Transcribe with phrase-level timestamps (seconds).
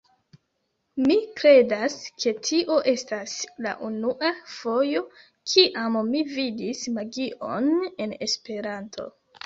[1.09, 5.07] Mi kredas, ke tio estas la unua fojo,
[5.53, 9.13] kiam mi vidis magion en Esperanto